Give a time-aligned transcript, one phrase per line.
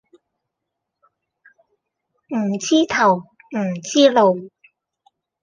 [2.35, 4.49] 唔知頭唔知路